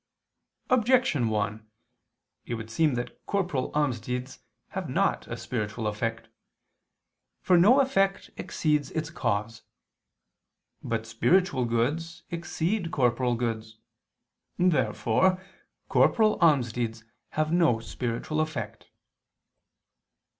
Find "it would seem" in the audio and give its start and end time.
2.47-2.95